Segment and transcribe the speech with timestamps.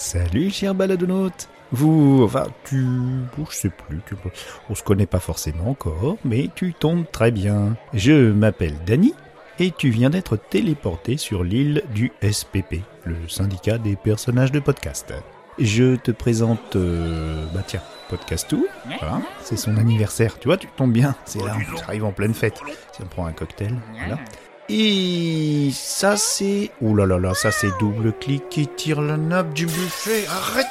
[0.00, 2.22] Salut cher baladonaute Vous...
[2.22, 2.86] Enfin, tu...
[3.36, 4.14] Je sais plus, tu...
[4.70, 7.76] on se connaît pas forcément encore, mais tu tombes très bien.
[7.94, 9.12] Je m'appelle Dany,
[9.58, 15.12] et tu viens d'être téléporté sur l'île du SPP, le syndicat des personnages de podcast.
[15.58, 16.76] Je te présente...
[16.76, 18.54] euh, bah tiens, Podcast
[19.00, 22.34] voilà, c'est son anniversaire, tu vois, tu tombes bien, c'est là, tu arrives en pleine
[22.34, 22.60] fête.
[22.92, 24.18] Si on prend un cocktail, voilà.
[24.70, 26.70] Et ça c'est...
[26.82, 30.26] Ouh là là là, ça c'est double clic qui tire la nappe du buffet.
[30.26, 30.66] Arrête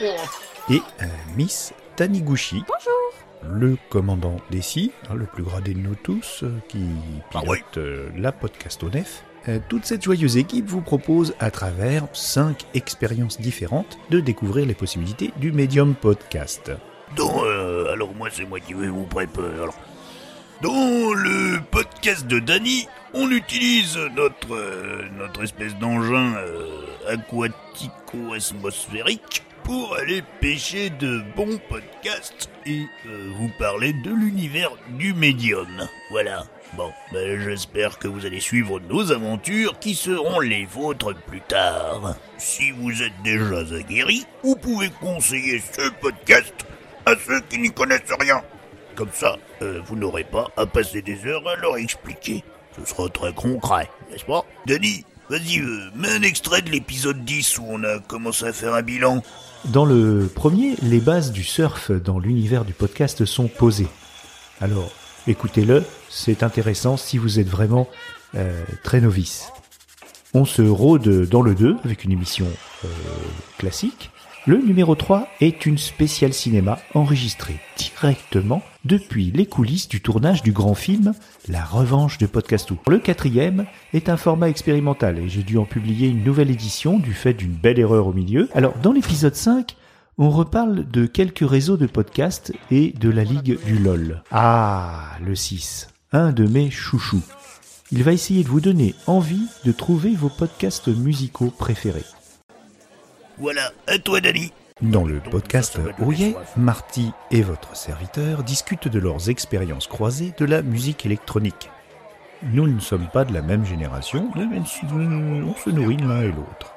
[0.00, 2.64] de Et euh, Miss Taniguchi.
[2.66, 6.84] Bonjour Le commandant d'Essie, hein, le plus gradé de nous tous, euh, qui
[7.30, 9.22] pilote euh, la podcast au nef.
[9.48, 14.74] Euh, toute cette joyeuse équipe vous propose, à travers cinq expériences différentes, de découvrir les
[14.74, 16.72] possibilités du médium podcast.
[17.18, 19.54] Euh, alors moi c'est moi qui vais vous préparer.
[19.54, 19.74] Alors,
[20.60, 21.01] dans
[22.02, 30.90] podcast de Danny, on utilise notre euh, notre espèce d'engin euh, aquatico-atmosphérique pour aller pêcher
[30.90, 35.86] de bons podcasts et euh, vous parler de l'univers du médium.
[36.10, 36.44] Voilà.
[36.76, 42.16] Bon, ben, j'espère que vous allez suivre nos aventures qui seront les vôtres plus tard.
[42.36, 46.66] Si vous êtes déjà aguerris, vous pouvez conseiller ce podcast
[47.06, 48.42] à ceux qui n'y connaissent rien.
[48.94, 52.44] Comme ça, euh, vous n'aurez pas à passer des heures à leur expliquer.
[52.78, 54.44] Ce sera très concret, n'est-ce pas?
[54.66, 58.74] Denis, vas-y, euh, mets un extrait de l'épisode 10 où on a commencé à faire
[58.74, 59.22] un bilan.
[59.66, 63.88] Dans le premier, les bases du surf dans l'univers du podcast sont posées.
[64.60, 64.90] Alors,
[65.26, 67.88] écoutez-le, c'est intéressant si vous êtes vraiment
[68.34, 69.48] euh, très novice.
[70.34, 72.46] On se rôde dans le 2 avec une émission
[73.58, 74.11] classique.
[74.44, 80.50] Le numéro 3 est une spéciale cinéma enregistrée directement depuis les coulisses du tournage du
[80.50, 81.14] grand film
[81.48, 82.76] La Revanche de Podcastou.
[82.88, 87.14] Le quatrième est un format expérimental et j'ai dû en publier une nouvelle édition du
[87.14, 88.48] fait d'une belle erreur au milieu.
[88.52, 89.76] Alors dans l'épisode 5,
[90.18, 94.24] on reparle de quelques réseaux de podcasts et de la ligue du LOL.
[94.32, 97.22] Ah, le 6, un de mes chouchous.
[97.92, 102.02] Il va essayer de vous donner envie de trouver vos podcasts musicaux préférés.
[103.38, 104.52] Voilà, à toi Danny.
[104.80, 110.62] Dans le podcast Ouye, Marty et votre serviteur discutent de leurs expériences croisées de la
[110.62, 111.70] musique électronique.
[112.42, 116.74] Nous ne sommes pas de la même génération, mais on se nourrit l'un et l'autre.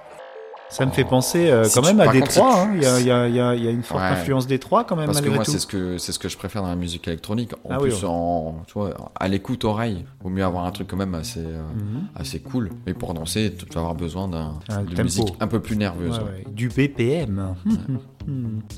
[0.67, 2.63] Ça me fait penser euh, Si quand même à Détroit.
[2.63, 2.71] hein.
[2.75, 4.07] Il y, a, il y a- il y a- il y a une forte Ouais.
[4.09, 6.63] influence Détroit quand même Parce que moi, c'est ce que c'est ce que je préfère
[6.63, 7.53] dans la musique électronique.
[7.63, 10.87] En Ah oui, plus, en, tu vois, à l'écoute oreille, vaut mieux avoir un truc
[10.87, 12.07] quand même assez, euh, Mhm.
[12.15, 12.71] assez cool.
[12.87, 15.03] Mais pour danser, tu vas avoir besoin d'un Un de tempo.
[15.03, 16.29] musique un peu plus nerveuse, Ouais, ouais.
[16.45, 16.51] ouais.
[16.51, 17.55] Du BPM.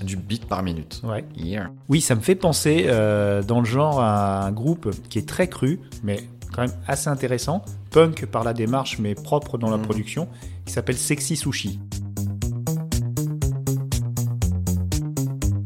[0.04, 1.02] du beat par minute.
[1.06, 1.24] Ouais.
[1.38, 1.70] Yeah.
[1.88, 5.48] Oui, ça me fait penser euh, dans le genre à un groupe qui est très
[5.48, 6.20] cru, mais
[6.58, 9.84] quand même assez intéressant, punk par la démarche, mais propre dans la Mhm.
[9.84, 10.28] production,
[10.66, 11.80] qui s'appelle Sexy Sushi.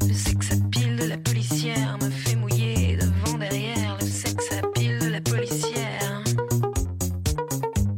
[0.05, 3.97] Le sexe à pile de la policière me fait mouiller devant derrière.
[4.01, 6.23] Le sexe à pile de la policière.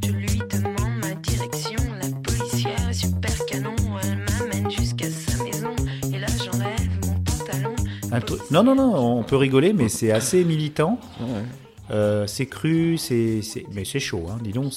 [0.06, 1.80] Je lui demande ma direction.
[2.00, 3.76] La policière est super canon.
[4.04, 5.74] Elle m'amène jusqu'à sa maison.
[6.14, 7.76] Et là j'enlève mon pantalon.
[8.12, 11.00] Un truc- Non, non, non, on peut rigoler, mais c'est assez militant.
[11.20, 11.28] Ouais.
[11.92, 14.74] Euh, c'est cru, c'est, c'est- mais c'est chaud, hein, dis donc.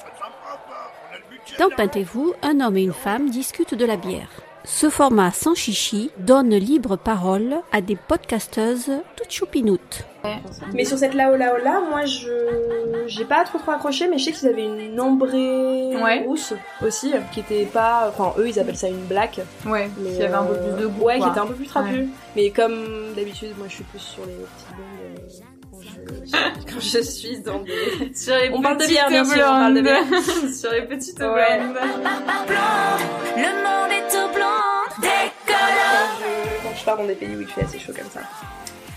[1.59, 4.29] Dans Peintez-vous, un homme et une femme discutent de la bière.
[4.65, 10.05] Ce format sans chichi donne libre parole à des podcasteuses toutes choupinoutes.
[10.75, 14.25] Mais sur cette Lao Lao là, moi je j'ai pas trop trop accroché, mais je
[14.25, 16.25] sais qu'ils avaient une ambrée Ouais.
[16.25, 16.53] rousse
[16.85, 18.09] aussi, qui était pas.
[18.13, 19.41] Enfin, eux ils appellent ça une black.
[19.65, 21.05] Ouais, Mais qui avait un peu euh, plus de goût.
[21.05, 21.27] Ouais, quoi.
[21.27, 21.95] qui était un peu plus trapu.
[22.01, 22.07] Ouais.
[22.35, 25.56] Mais comme d'habitude, moi je suis plus sur les petites blondes.
[26.33, 28.13] Quand je, suis dans des.
[28.15, 30.53] Sur les On parle de bière, bien sûr, on parle de blondes.
[30.55, 31.59] Sur les petites Ouais.
[31.59, 31.77] blondes.
[33.37, 36.21] Le monde est tout blond, décolore.
[36.63, 38.21] Quand je, pars dans des pays où il fait assez chaud comme ça.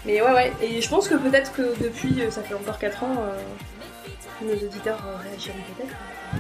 [0.06, 0.54] Mais ouais, ouais.
[0.62, 4.54] Et je pense que peut-être que depuis, euh, ça fait encore 4 ans, euh, nos
[4.54, 5.96] auditeurs euh, réagiront peut-être.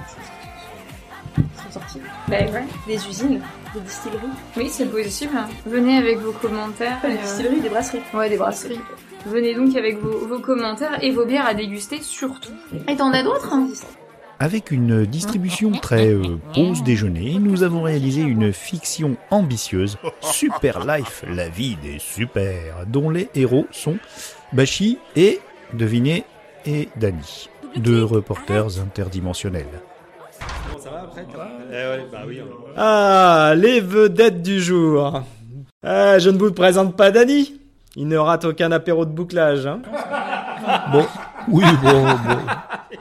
[0.07, 2.01] qui sont- sorties.
[2.27, 2.63] Ben ouais.
[2.88, 3.42] Des usines,
[3.74, 4.18] des distilleries.
[4.57, 5.33] Oui, c'est possible.
[5.66, 7.00] Venez avec vos commentaires.
[7.01, 8.01] Pas des euh, distilleries, des brasseries.
[8.13, 8.80] Ouais, des brasseries.
[9.25, 12.54] Venez donc avec vos, vos commentaires et vos bières à déguster surtout.
[12.88, 13.68] Et t'en as d'autres hein?
[14.42, 21.25] Avec une distribution très euh, pause déjeuner, nous avons réalisé une fiction ambitieuse, Super Life,
[21.27, 23.98] la vie des super, dont les héros sont
[24.54, 25.42] Bashi et,
[25.74, 26.24] devinez,
[26.65, 29.81] et Dany, deux reporters interdimensionnels.
[32.75, 35.24] Ah, les vedettes du jour.
[35.83, 37.60] Ah, je ne vous présente pas Dany.
[37.95, 39.66] Il ne rate aucun apéro de bouclage.
[39.66, 39.81] Hein.
[40.92, 41.06] Bon,
[41.48, 42.38] oui, bon, bon.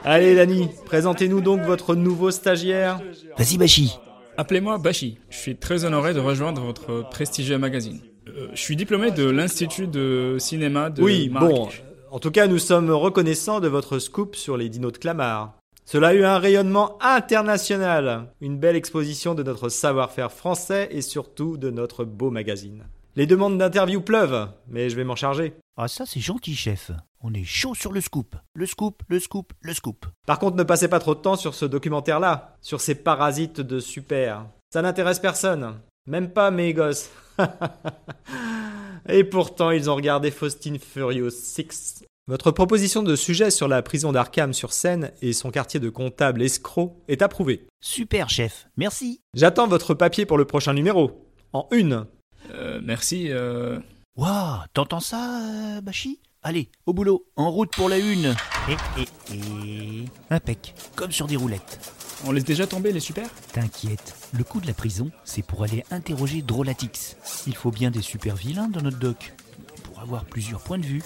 [0.03, 2.99] Allez, Dany, présentez-nous donc votre nouveau stagiaire.
[3.37, 3.99] Vas-y Bachi.
[4.37, 5.17] Appelez-moi Bashi.
[5.29, 7.99] Je suis très honoré de rejoindre votre prestigieux magazine.
[8.27, 11.67] Euh, je suis diplômé de l'Institut de cinéma de Oui, bon.
[12.11, 15.58] En tout cas, nous sommes reconnaissants de votre scoop sur les dinos de Clamart.
[15.91, 21.57] Cela a eu un rayonnement international, une belle exposition de notre savoir-faire français et surtout
[21.57, 22.83] de notre beau magazine.
[23.15, 25.55] Les demandes d'interview pleuvent, mais je vais m'en charger.
[25.77, 26.91] Ah ça c'est gentil chef.
[27.21, 28.35] On est chaud sur le scoop.
[28.53, 30.05] Le scoop, le scoop, le scoop.
[30.27, 33.79] Par contre, ne passez pas trop de temps sur ce documentaire-là, sur ces parasites de
[33.79, 34.45] super.
[34.71, 35.73] Ça n'intéresse personne,
[36.05, 37.09] même pas mes gosses.
[39.09, 42.03] Et pourtant, ils ont regardé Faustine Furious 6.
[42.29, 46.43] Votre proposition de sujet sur la prison d'Arkham sur Seine et son quartier de comptable
[46.43, 47.65] escroc est approuvée.
[47.81, 48.67] Super chef.
[48.77, 49.19] Merci.
[49.33, 51.25] J'attends votre papier pour le prochain numéro.
[51.53, 52.05] En une.
[52.51, 53.31] Euh, merci.
[53.31, 53.79] euh,
[54.15, 56.19] Waouh, t'entends ça, euh, Bachi?
[56.43, 58.35] Allez, au boulot, en route pour la une.
[58.69, 60.05] Et, et, et...
[60.29, 61.79] Impec, comme sur des roulettes.
[62.27, 63.27] On laisse déjà tomber les super?
[63.53, 67.17] T'inquiète, le coup de la prison, c'est pour aller interroger Drolatix.
[67.47, 69.33] Il faut bien des super vilains dans notre doc.
[69.81, 71.01] Pour avoir plusieurs points de vue.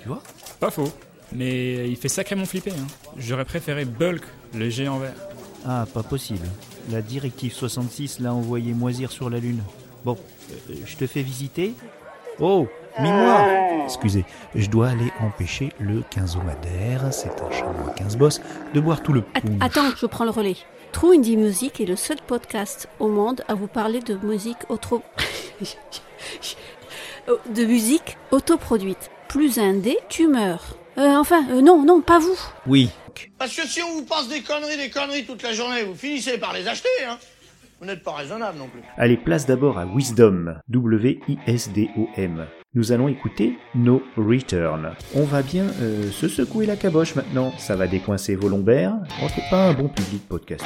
[0.00, 0.22] Tu vois?
[0.60, 0.90] Pas faux.
[1.32, 2.72] Mais il fait sacrément flipper.
[2.72, 2.86] Hein.
[3.16, 4.22] J'aurais préféré Bulk,
[4.54, 5.14] le géant vert.
[5.66, 6.46] Ah, pas possible.
[6.90, 9.62] La directive 66 l'a envoyé moisir sur la Lune.
[10.04, 10.16] Bon,
[10.50, 11.74] euh, je te fais visiter.
[12.40, 12.66] Oh,
[12.98, 14.24] mine-moi Excusez,
[14.54, 18.40] je dois aller empêcher le quinzomadaire, c'est un chameau à 15 bosses,
[18.74, 19.24] de boire tout le
[19.60, 20.56] attends, je prends le relais.
[20.92, 25.02] True Indie Music est le seul podcast au monde à vous parler de musique auto...
[27.54, 29.10] de musique autoproduite.
[29.28, 30.76] Plus indé, tu meurs.
[30.96, 32.38] Euh, enfin, euh, non, non, pas vous.
[32.66, 32.90] Oui.
[33.38, 36.38] Parce que si on vous passe des conneries, des conneries toute la journée, vous finissez
[36.38, 37.18] par les acheter, hein.
[37.80, 38.80] Vous n'êtes pas raisonnable non plus.
[38.96, 42.46] Allez, place d'abord à Wisdom, W-I-S-D-O-M.
[42.74, 44.94] Nous allons écouter No Return.
[45.14, 47.52] On va bien euh, se secouer la caboche maintenant.
[47.58, 48.94] Ça va décoincer vos lombaires.
[49.22, 50.64] On n'est pas un bon public podcast.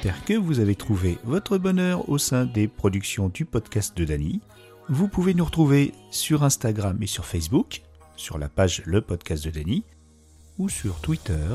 [0.00, 4.40] J'espère que vous avez trouvé votre bonheur au sein des productions du podcast de Dany.
[4.88, 7.82] Vous pouvez nous retrouver sur Instagram et sur Facebook,
[8.14, 9.82] sur la page Le Podcast de Dany,
[10.56, 11.48] ou sur Twitter,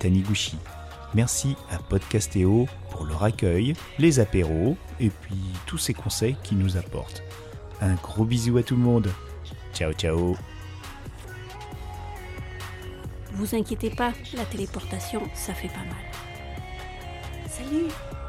[0.00, 0.58] Taniguchi.
[1.14, 6.76] Merci à Podcastéo pour leur accueil, les apéros et puis tous ces conseils qu'ils nous
[6.76, 7.22] apportent.
[7.80, 9.12] Un gros bisou à tout le monde.
[9.72, 10.36] Ciao ciao
[13.34, 16.09] Vous inquiétez pas, la téléportation, ça fait pas mal.
[17.60, 18.19] Salut